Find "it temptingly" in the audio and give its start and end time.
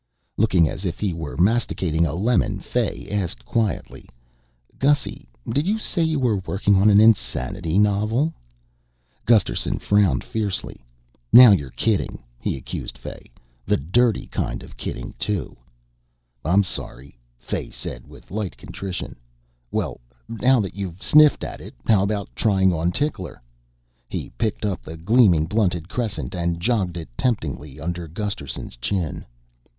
26.97-27.79